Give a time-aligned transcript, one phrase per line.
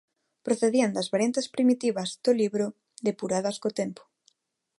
[0.45, 2.65] Procedían das variantes primitivas do libro,
[3.07, 4.01] depuradas co tempo.